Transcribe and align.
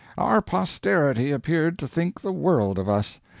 Our 0.17 0.41
posterity 0.41 1.31
appeared 1.31 1.77
to 1.77 1.87
think 1.87 2.21
the 2.21 2.33
world 2.33 2.79
of 2.79 2.89
us. 2.89 3.19